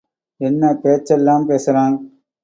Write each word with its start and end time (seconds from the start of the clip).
என்ன 0.41 0.73
பேச்செல்லாம் 0.73 1.45
பேசறான். 1.49 1.95